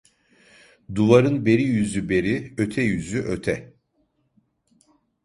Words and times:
Duvarın 0.95 1.45
beri 1.45 1.63
yüzü 1.63 2.09
beri, 2.09 2.53
öte 2.57 2.81
yüzü 2.81 3.19
öte. 3.19 3.73